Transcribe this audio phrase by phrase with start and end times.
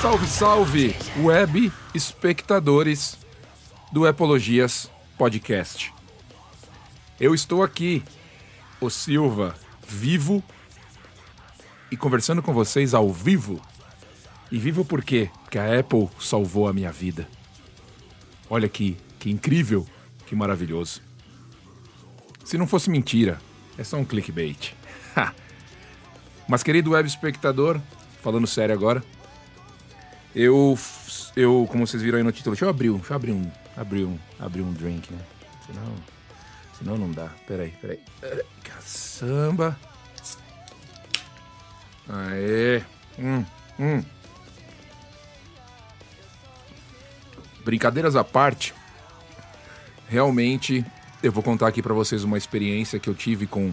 [0.00, 3.18] Salve, salve, web espectadores
[3.92, 5.92] do Epologias Podcast.
[7.20, 8.02] Eu estou aqui,
[8.80, 9.54] o Silva,
[9.86, 10.42] vivo
[11.90, 13.60] e conversando com vocês ao vivo.
[14.50, 15.28] E vivo por quê?
[15.42, 17.28] Porque a Apple salvou a minha vida.
[18.48, 19.86] Olha que, que incrível,
[20.24, 21.02] que maravilhoso.
[22.42, 23.38] Se não fosse mentira,
[23.76, 24.72] é só um clickbait.
[26.48, 27.78] Mas, querido web espectador,
[28.22, 29.04] falando sério agora,
[30.34, 30.78] eu,
[31.36, 34.04] eu, como vocês viram aí no título, deixa eu abrir, deixa eu abrir um, abrir
[34.04, 35.20] um, abrir um drink, né?
[35.66, 35.94] Senão,
[36.78, 37.30] senão não dá.
[37.46, 38.00] Peraí, peraí.
[38.62, 39.78] Caçamba.
[42.08, 42.82] Aê.
[43.18, 43.44] Hum,
[43.78, 44.04] hum.
[47.64, 48.74] Brincadeiras à parte,
[50.08, 50.84] realmente
[51.22, 53.72] eu vou contar aqui para vocês uma experiência que eu tive com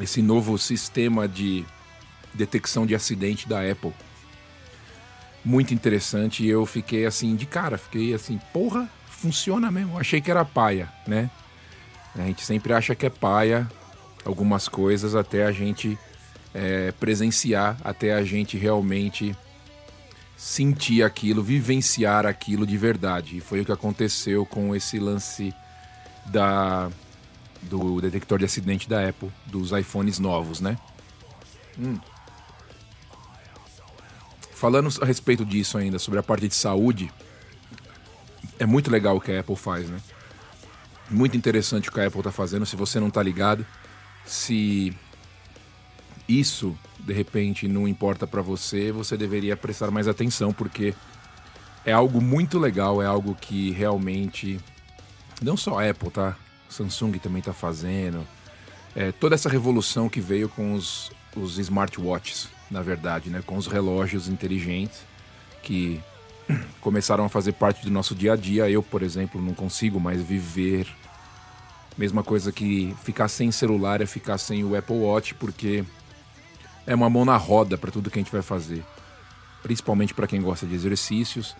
[0.00, 1.64] esse novo sistema de
[2.32, 3.92] detecção de acidente da Apple.
[5.44, 9.98] Muito interessante e eu fiquei assim de cara, fiquei assim, porra, funciona mesmo.
[9.98, 11.30] Achei que era paia, né?
[12.14, 13.68] A gente sempre acha que é paia
[14.24, 15.98] algumas coisas até a gente
[16.54, 19.36] é, presenciar, até a gente realmente
[20.36, 23.38] sentir aquilo, vivenciar aquilo de verdade.
[23.38, 25.52] E foi o que aconteceu com esse lance
[26.26, 26.90] da
[27.62, 30.76] do detector de acidente da Apple, dos iPhones novos, né?
[31.78, 31.98] Hum.
[34.54, 37.12] Falando a respeito disso ainda, sobre a parte de saúde,
[38.58, 40.00] é muito legal o que a Apple faz, né?
[41.10, 42.64] Muito interessante o que a Apple está fazendo.
[42.64, 43.66] Se você não está ligado,
[44.24, 44.96] se
[46.28, 50.94] isso de repente não importa para você, você deveria prestar mais atenção porque
[51.84, 54.58] é algo muito legal, é algo que realmente
[55.42, 56.36] não só a Apple, tá?
[56.70, 58.26] Samsung também está fazendo.
[58.96, 63.42] É, toda essa revolução que veio com os, os smartwatches, na verdade, né?
[63.44, 65.00] Com os relógios inteligentes
[65.62, 66.00] que
[66.80, 68.68] começaram a fazer parte do nosso dia a dia.
[68.68, 70.86] Eu, por exemplo, não consigo mais viver.
[71.96, 75.84] Mesma coisa que ficar sem celular é ficar sem o Apple Watch, porque
[76.86, 78.84] é uma mão na roda para tudo que a gente vai fazer.
[79.62, 81.56] Principalmente para quem gosta de exercícios,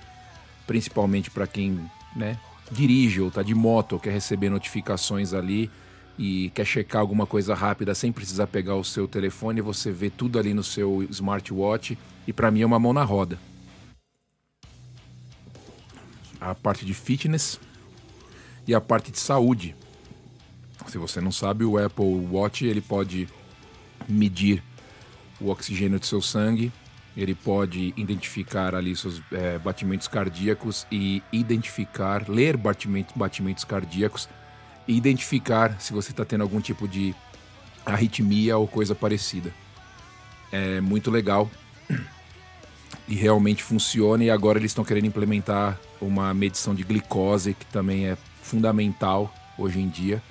[0.67, 2.39] principalmente para quem né,
[2.71, 5.71] dirige ou está de moto ou quer receber notificações ali
[6.19, 10.39] e quer checar alguma coisa rápida sem precisar pegar o seu telefone, você vê tudo
[10.39, 13.39] ali no seu smartwatch e para mim é uma mão na roda.
[16.41, 17.59] A parte de fitness
[18.67, 19.75] e a parte de saúde.
[20.87, 23.29] Se você não sabe, o Apple Watch ele pode
[24.09, 24.63] medir
[25.41, 26.71] o oxigênio do seu sangue,
[27.17, 34.29] ele pode identificar ali seus é, batimentos cardíacos e identificar, ler batimentos, batimentos cardíacos
[34.87, 37.15] e identificar se você está tendo algum tipo de
[37.85, 39.53] arritmia ou coisa parecida.
[40.53, 41.51] É muito legal
[43.09, 44.25] e realmente funciona.
[44.25, 49.81] E agora eles estão querendo implementar uma medição de glicose que também é fundamental hoje
[49.81, 50.23] em dia.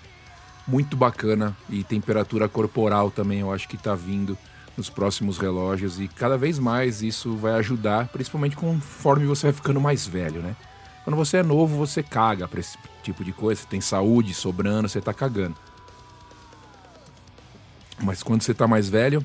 [0.68, 4.38] Muito bacana e temperatura corporal também eu acho que está vindo
[4.78, 9.80] nos próximos relógios e cada vez mais isso vai ajudar, principalmente conforme você vai ficando
[9.80, 10.56] mais velho, né?
[11.04, 14.88] Quando você é novo, você caga para esse tipo de coisa, você tem saúde sobrando,
[14.88, 15.56] você tá cagando.
[18.02, 19.24] Mas quando você tá mais velho,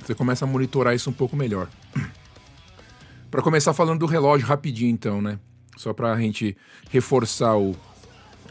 [0.00, 1.68] você começa a monitorar isso um pouco melhor.
[3.30, 5.38] para começar falando do relógio rapidinho então, né?
[5.76, 6.56] Só para a gente
[6.90, 7.74] reforçar o,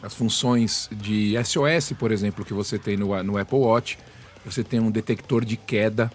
[0.02, 3.98] as funções de SOS, por exemplo, que você tem no, no Apple Watch
[4.44, 6.10] você tem um detector de queda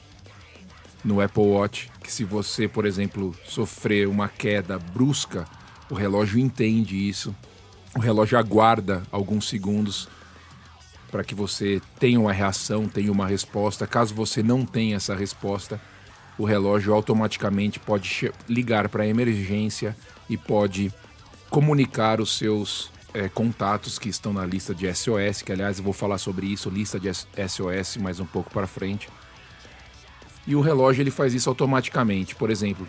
[1.04, 5.46] no Apple Watch, que se você, por exemplo, sofrer uma queda brusca,
[5.90, 7.36] o relógio entende isso.
[7.96, 10.08] O relógio aguarda alguns segundos
[11.12, 13.86] para que você tenha uma reação, tenha uma resposta.
[13.86, 15.80] Caso você não tenha essa resposta,
[16.38, 19.96] o relógio automaticamente pode ligar para a emergência
[20.28, 20.92] e pode
[21.50, 25.94] comunicar os seus é, contatos que estão na lista de SOS, que aliás eu vou
[25.94, 29.08] falar sobre isso, lista de SOS mais um pouco para frente.
[30.48, 32.36] E o relógio ele faz isso automaticamente.
[32.36, 32.88] Por exemplo,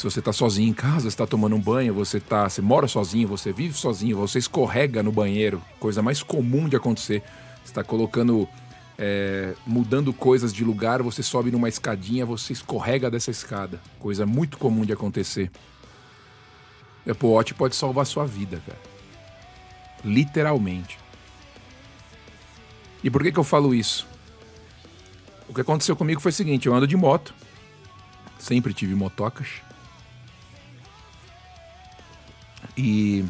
[0.00, 3.28] se você está sozinho em casa, está tomando um banho, você tá, você mora sozinho,
[3.28, 7.22] você vive sozinho, você escorrega no banheiro, coisa mais comum de acontecer.
[7.62, 8.48] está colocando,
[8.96, 14.56] é, mudando coisas de lugar, você sobe numa escadinha, você escorrega dessa escada, coisa muito
[14.56, 15.50] comum de acontecer.
[17.06, 18.80] Apple Watch pode salvar sua vida, cara.
[20.02, 20.98] Literalmente.
[23.04, 24.08] E por que, que eu falo isso?
[25.46, 27.34] O que aconteceu comigo foi o seguinte: eu ando de moto,
[28.38, 29.60] sempre tive motocas.
[32.80, 33.24] E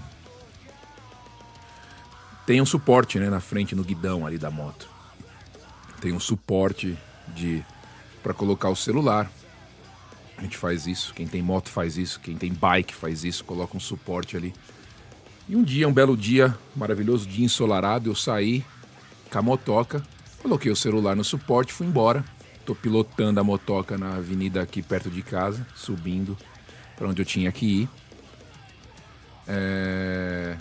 [2.47, 4.89] tem um suporte né, na frente, no guidão ali da moto.
[6.01, 6.97] Tem um suporte
[7.29, 7.65] de
[8.23, 9.31] para colocar o celular.
[10.39, 13.77] A gente faz isso, quem tem moto faz isso, quem tem bike faz isso, coloca
[13.77, 14.55] um suporte ali.
[15.49, 18.65] E um dia, um belo dia, maravilhoso dia ensolarado, eu saí
[19.31, 20.03] com a motoca,
[20.41, 22.25] coloquei o celular no suporte, fui embora.
[22.65, 26.39] Tô pilotando a motoca na avenida aqui perto de casa, subindo
[26.97, 27.89] para onde eu tinha que ir.
[29.47, 30.57] É...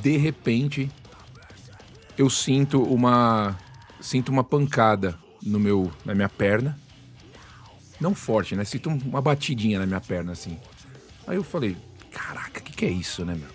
[0.00, 0.90] De repente,
[2.16, 3.58] eu sinto uma
[4.00, 6.78] sinto uma pancada no meu, na minha perna.
[8.00, 8.64] Não forte, né?
[8.64, 10.58] Sinto uma batidinha na minha perna, assim.
[11.26, 11.76] Aí eu falei,
[12.10, 13.48] caraca, o que, que é isso, né, meu?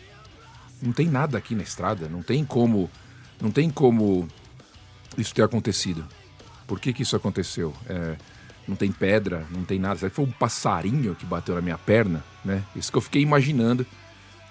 [0.82, 2.90] Não tem nada aqui na estrada, não tem como.
[3.42, 4.28] Não tem como
[5.18, 6.08] isso ter acontecido.
[6.68, 7.74] Por que, que isso aconteceu?
[7.88, 8.18] É,
[8.68, 9.98] não tem pedra, não tem nada.
[9.98, 12.64] Será que foi um passarinho que bateu na minha perna, né?
[12.76, 13.86] Isso que eu fiquei imaginando,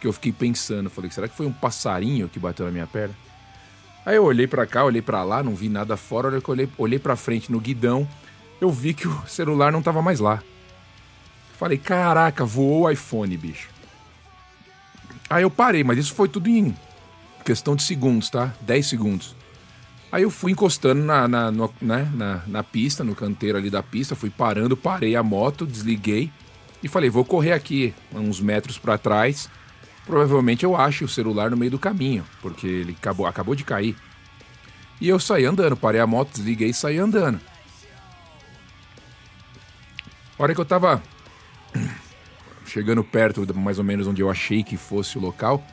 [0.01, 0.89] que eu fiquei pensando.
[0.89, 3.15] Falei, será que foi um passarinho que bateu na minha perna?
[4.07, 6.29] Aí eu olhei para cá, olhei para lá, não vi nada fora.
[6.29, 8.09] Olhei, olhei, olhei para frente no guidão,
[8.61, 10.43] eu vi que o celular não tava mais lá.
[11.59, 13.69] Falei, caraca, voou o iPhone, bicho.
[15.31, 16.77] Aí eu parei, mas isso foi tudo em
[17.45, 18.55] questão de segundos, tá?
[18.61, 19.37] 10 segundos.
[20.15, 23.83] Aí eu fui encostando na, na, no, né, na, na pista, no canteiro ali da
[23.83, 26.31] pista, fui parando, parei a moto, desliguei
[26.83, 29.49] e falei, vou correr aqui uns metros para trás
[30.07, 33.97] provavelmente eu acho o celular no meio do caminho, porque ele acabou, acabou de cair.
[35.01, 37.41] E eu saí andando, parei a moto, desliguei e saí andando.
[40.39, 41.03] A hora que eu tava
[42.67, 45.65] chegando perto, mais ou menos onde eu achei que fosse o local,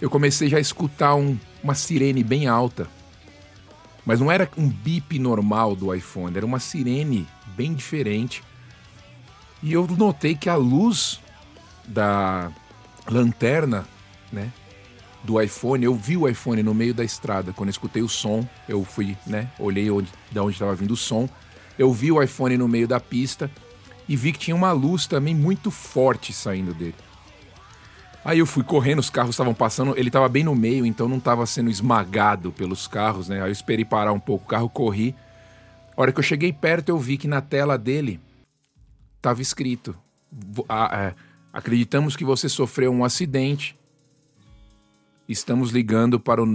[0.00, 2.88] eu comecei já a escutar um, uma sirene bem alta.
[4.04, 7.26] Mas não era um bip normal do iPhone, era uma sirene
[7.56, 8.42] bem diferente.
[9.62, 11.20] E eu notei que a luz
[11.86, 12.50] da,
[13.10, 13.86] lanterna,
[14.32, 14.52] né?
[15.22, 17.52] Do iPhone, eu vi o iPhone no meio da estrada.
[17.52, 19.50] Quando eu escutei o som, eu fui, né?
[19.58, 21.28] Olhei onde, de onde estava vindo o som.
[21.78, 23.50] Eu vi o iPhone no meio da pista
[24.08, 26.94] e vi que tinha uma luz também muito forte saindo dele.
[28.24, 31.18] Aí eu fui correndo, os carros estavam passando, ele estava bem no meio, então não
[31.18, 33.42] estava sendo esmagado pelos carros, né?
[33.42, 35.14] Aí eu esperei parar um pouco, o carro corri.
[35.96, 38.20] A hora que eu cheguei perto, eu vi que na tela dele
[39.16, 39.96] estava escrito:
[40.68, 41.14] a,
[41.52, 43.76] Acreditamos que você sofreu um acidente.
[45.28, 46.46] Estamos ligando para o,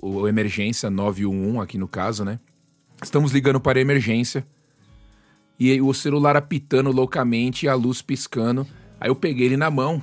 [0.00, 2.38] o, o emergência 911 aqui no caso, né?
[3.02, 4.46] Estamos ligando para a emergência.
[5.58, 8.66] E o celular apitando loucamente e a luz piscando.
[9.00, 10.02] Aí eu peguei ele na mão,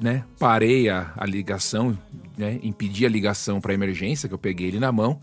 [0.00, 0.24] né?
[0.38, 1.98] Parei a, a ligação,
[2.36, 2.58] né?
[2.62, 5.20] Impedi a ligação para emergência, que eu peguei ele na mão.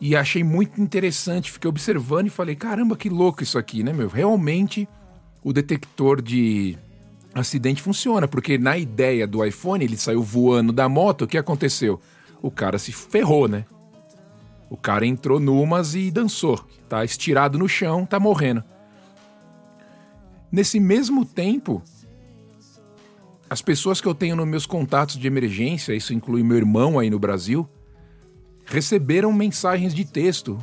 [0.00, 4.08] E achei muito interessante, fiquei observando e falei: caramba, que louco isso aqui, né, meu?
[4.08, 4.88] Realmente
[5.42, 6.76] o detector de
[7.32, 12.00] acidente funciona, porque na ideia do iPhone ele saiu voando da moto, o que aconteceu?
[12.42, 13.64] O cara se ferrou, né?
[14.68, 16.58] O cara entrou numas e dançou,
[16.88, 18.64] tá estirado no chão, tá morrendo.
[20.50, 21.82] Nesse mesmo tempo,
[23.48, 27.10] as pessoas que eu tenho nos meus contatos de emergência, isso inclui meu irmão aí
[27.10, 27.68] no Brasil,
[28.64, 30.58] receberam mensagens de texto.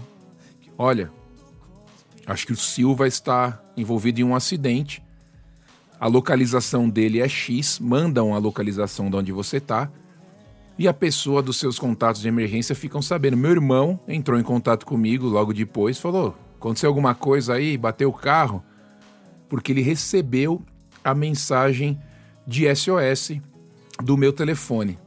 [0.77, 1.11] Olha,
[2.25, 5.01] acho que o Silva está envolvido em um acidente
[6.03, 9.89] a localização dele é X, mandam a localização de onde você está
[10.77, 13.37] e a pessoa dos seus contatos de emergência ficam sabendo.
[13.37, 18.13] Meu irmão entrou em contato comigo logo depois, falou: aconteceu alguma coisa aí, bateu o
[18.13, 18.61] carro,
[19.47, 20.61] porque ele recebeu
[21.01, 21.97] a mensagem
[22.45, 23.39] de SOS
[24.03, 24.97] do meu telefone.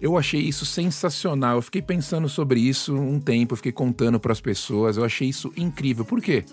[0.00, 1.56] Eu achei isso sensacional.
[1.56, 4.96] Eu fiquei pensando sobre isso um tempo, fiquei contando para as pessoas.
[4.96, 6.04] Eu achei isso incrível.
[6.04, 6.44] Por quê?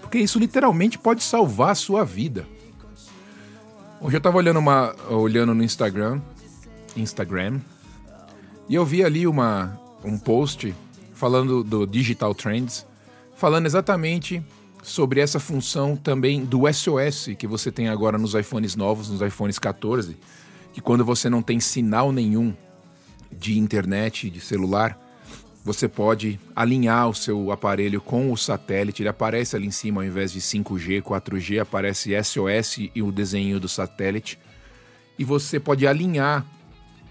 [0.00, 2.46] Porque isso literalmente pode salvar a sua vida.
[4.00, 6.20] Hoje eu estava olhando uma olhando no Instagram,
[6.96, 7.60] Instagram,
[8.68, 10.72] e eu vi ali uma um post
[11.14, 12.86] falando do Digital Trends,
[13.38, 14.42] falando exatamente
[14.82, 19.58] sobre essa função também do SOS que você tem agora nos iPhones novos, nos iPhones
[19.60, 20.16] 14
[20.72, 22.52] que quando você não tem sinal nenhum
[23.30, 24.98] de internet, de celular,
[25.64, 29.02] você pode alinhar o seu aparelho com o satélite.
[29.02, 33.60] Ele aparece ali em cima, ao invés de 5G, 4G, aparece SOS e o desenho
[33.60, 34.38] do satélite.
[35.18, 36.44] E você pode alinhar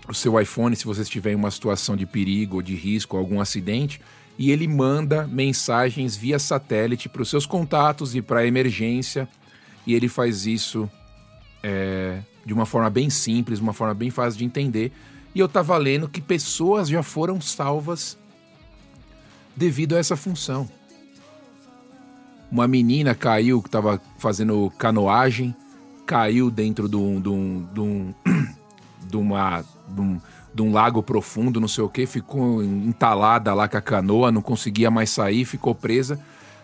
[0.08, 4.02] o seu iPhone se você estiver em uma situação de perigo, de risco, algum acidente,
[4.38, 9.28] e ele manda mensagens via satélite para os seus contatos e para a emergência.
[9.86, 10.90] E ele faz isso
[11.64, 14.92] é, de uma forma bem simples, uma forma bem fácil de entender.
[15.34, 18.18] E eu estava lendo que pessoas já foram salvas
[19.56, 20.70] devido a essa função.
[22.52, 25.56] Uma menina caiu que estava fazendo canoagem
[26.08, 28.14] caiu dentro de um, de um, de um,
[29.10, 30.22] de uma, de um,
[30.58, 34.42] de um lago profundo, não sei o que, ficou entalada lá com a canoa, não
[34.42, 36.20] conseguia mais sair, ficou presa.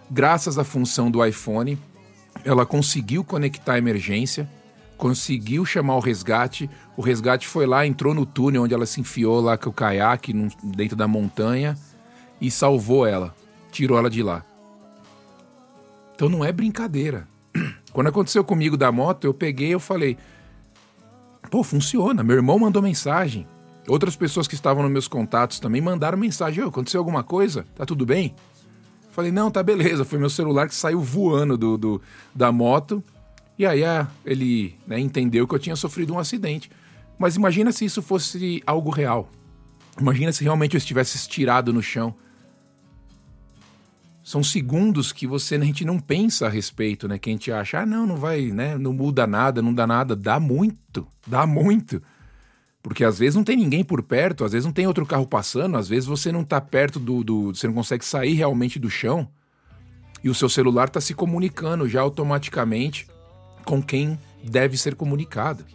[0.09, 1.77] Graças à função do iPhone,
[2.43, 4.49] ela conseguiu conectar a emergência,
[4.97, 6.67] conseguiu chamar o resgate.
[6.97, 10.33] O resgate foi lá, entrou no túnel onde ela se enfiou lá com o caiaque
[10.63, 11.77] dentro da montanha
[12.41, 13.31] e salvou ela,
[13.71, 14.43] tirou ela de lá.
[16.15, 17.27] Então não é brincadeira.
[17.93, 20.17] Quando aconteceu comigo da moto, eu peguei eu falei:
[21.51, 22.23] pô, funciona.
[22.23, 23.45] Meu irmão mandou mensagem.
[23.87, 27.65] Outras pessoas que estavam nos meus contatos também mandaram mensagem: aconteceu alguma coisa?
[27.75, 28.35] Tá tudo bem?
[29.11, 30.05] Falei: não, tá beleza.
[30.05, 32.01] Foi meu celular que saiu voando do, do
[32.33, 33.03] da moto.
[33.57, 36.71] E aí ah, ele né, entendeu que eu tinha sofrido um acidente.
[37.17, 39.29] Mas imagina se isso fosse algo real.
[39.99, 42.15] Imagina se realmente eu estivesse estirado no chão
[44.23, 47.19] são segundos que você a gente não pensa a respeito, né?
[47.19, 48.77] Que a gente acha, ah, não, não vai, né?
[48.77, 50.15] Não muda nada, não dá nada.
[50.15, 52.01] Dá muito, dá muito.
[52.83, 55.77] Porque às vezes não tem ninguém por perto, às vezes não tem outro carro passando,
[55.77, 57.23] às vezes você não tá perto do.
[57.23, 59.27] do você não consegue sair realmente do chão.
[60.21, 63.07] E o seu celular está se comunicando já automaticamente
[63.63, 65.65] com quem deve ser comunicado.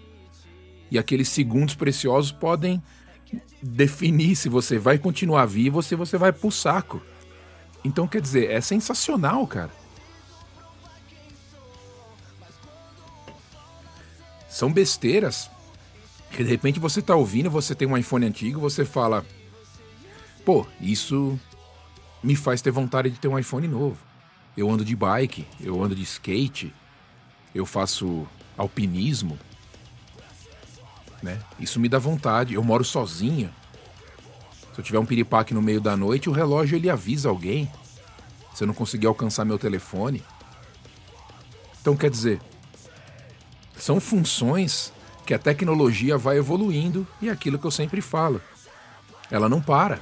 [0.91, 2.83] E aqueles segundos preciosos podem
[3.63, 7.01] definir se você vai continuar vivo ou se você vai pro saco.
[7.83, 9.71] Então, quer dizer, é sensacional, cara.
[14.49, 15.51] São besteiras
[16.39, 19.27] que de repente você tá ouvindo, você tem um iPhone antigo, você fala:
[20.45, 21.37] pô, isso
[22.23, 23.99] me faz ter vontade de ter um iPhone novo.
[24.57, 26.73] Eu ando de bike, eu ando de skate,
[27.53, 28.25] eu faço
[28.57, 29.37] alpinismo,
[31.21, 31.41] né?
[31.59, 32.55] Isso me dá vontade.
[32.55, 33.53] Eu moro sozinho.
[34.73, 37.69] Se eu tiver um piripaque no meio da noite, o relógio ele avisa alguém.
[38.55, 40.23] Se eu não conseguir alcançar meu telefone.
[41.81, 42.41] Então quer dizer,
[43.77, 44.93] são funções
[45.29, 48.41] que a tecnologia vai evoluindo e é aquilo que eu sempre falo.
[49.31, 50.01] Ela não para.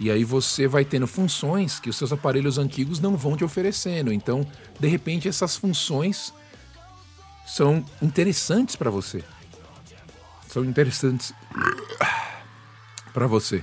[0.00, 4.12] E aí você vai tendo funções que os seus aparelhos antigos não vão te oferecendo.
[4.12, 4.44] Então,
[4.80, 6.34] de repente, essas funções
[7.46, 9.22] são interessantes para você.
[10.48, 11.32] São interessantes
[13.14, 13.62] para você.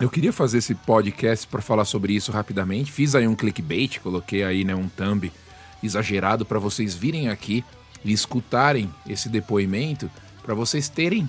[0.00, 2.90] Eu queria fazer esse podcast para falar sobre isso rapidamente.
[2.90, 5.32] Fiz aí um clickbait, coloquei aí né, um thumb
[5.80, 7.64] exagerado para vocês virem aqui
[8.04, 10.10] e escutarem esse depoimento,
[10.42, 11.28] para vocês terem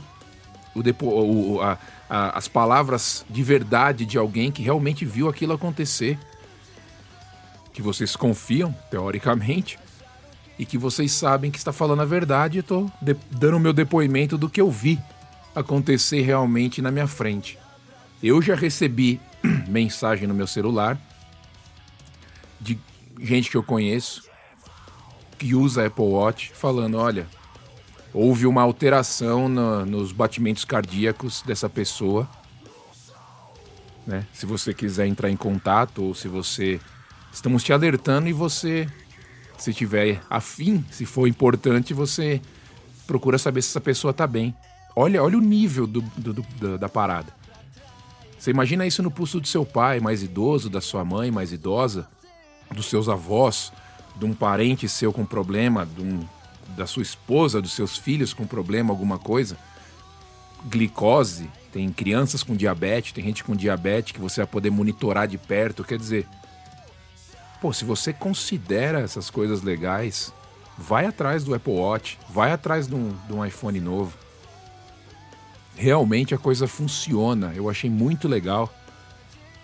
[0.74, 1.78] o depo o, a,
[2.10, 6.18] a, as palavras de verdade de alguém que realmente viu aquilo acontecer.
[7.72, 9.80] Que vocês confiam, teoricamente,
[10.58, 12.58] e que vocês sabem que está falando a verdade.
[12.58, 12.92] Eu estou
[13.32, 15.00] dando o meu depoimento do que eu vi
[15.56, 17.58] acontecer realmente na minha frente.
[18.22, 19.20] Eu já recebi
[19.68, 20.98] mensagem no meu celular
[22.60, 22.80] de
[23.20, 24.24] gente que eu conheço
[25.38, 27.28] que usa Apple Watch falando: olha,
[28.14, 32.30] houve uma alteração no, nos batimentos cardíacos dessa pessoa.
[34.06, 34.26] Né?
[34.34, 36.80] Se você quiser entrar em contato ou se você.
[37.32, 38.88] Estamos te alertando e você,
[39.58, 42.40] se tiver afim, se for importante, você
[43.08, 44.56] procura saber se essa pessoa está bem.
[44.96, 47.34] Olha, olha o nível do, do, do, da parada.
[48.38, 52.08] Você imagina isso no pulso do seu pai mais idoso, da sua mãe mais idosa,
[52.72, 53.72] dos seus avós,
[54.16, 56.26] de um parente seu com problema, um,
[56.76, 59.58] da sua esposa, dos seus filhos com problema, alguma coisa.
[60.66, 65.38] Glicose, tem crianças com diabetes, tem gente com diabetes que você vai poder monitorar de
[65.38, 65.84] perto.
[65.84, 66.28] Quer dizer,
[67.62, 70.34] pô, se você considera essas coisas legais,
[70.78, 74.24] vai atrás do Apple Watch, vai atrás de um, de um iPhone novo
[75.76, 77.54] realmente a coisa funciona.
[77.56, 78.72] Eu achei muito legal.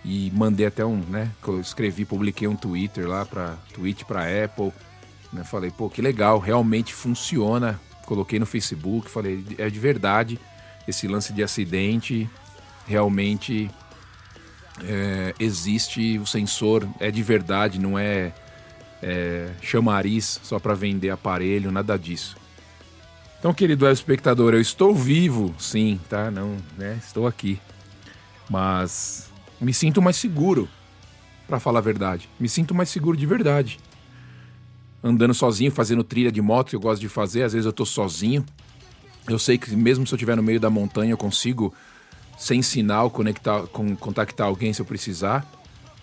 [0.04, 1.30] E mandei até um, né?
[1.60, 4.72] Escrevi, publiquei um Twitter lá para tweet para Apple.
[5.32, 7.78] Né, falei, pô, que legal, realmente funciona.
[8.06, 10.38] Coloquei no Facebook, falei, é de verdade
[10.88, 12.28] esse lance de acidente.
[12.86, 13.70] Realmente
[14.82, 18.32] é, existe o sensor, é de verdade, não é,
[19.02, 22.36] é chamariz só para vender aparelho, nada disso.
[23.38, 26.30] Então, querido espectador, eu estou vivo, sim, tá?
[26.30, 26.98] Não, né?
[27.02, 27.58] Estou aqui.
[28.50, 29.29] Mas
[29.60, 30.68] me sinto mais seguro,
[31.46, 32.28] para falar a verdade.
[32.38, 33.78] Me sinto mais seguro de verdade.
[35.02, 37.84] Andando sozinho, fazendo trilha de moto que eu gosto de fazer, às vezes eu tô
[37.84, 38.44] sozinho.
[39.28, 41.74] Eu sei que mesmo se eu estiver no meio da montanha, eu consigo,
[42.38, 45.44] sem sinal, conectar, com, contactar alguém se eu precisar.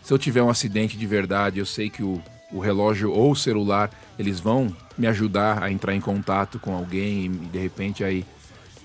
[0.03, 2.21] Se eu tiver um acidente de verdade, eu sei que o,
[2.51, 7.25] o relógio ou o celular, eles vão me ajudar a entrar em contato com alguém
[7.25, 8.25] e de repente aí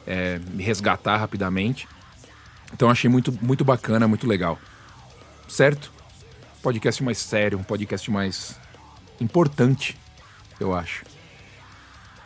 [0.06, 1.88] é, me resgatar rapidamente.
[2.72, 4.58] Então achei muito, muito bacana, muito legal.
[5.48, 5.92] Certo?
[6.62, 8.56] Podcast mais sério, um podcast mais
[9.20, 9.96] importante,
[10.58, 11.04] eu acho.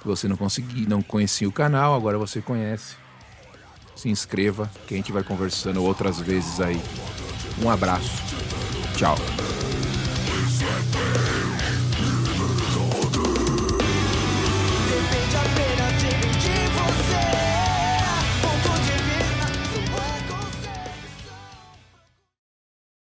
[0.04, 2.96] Você não conseguia, não conhecia o canal, agora você conhece.
[3.96, 6.80] Se inscreva, que a gente vai conversando outras vezes aí.
[7.60, 8.22] Um abraço.
[8.96, 9.16] Tchau.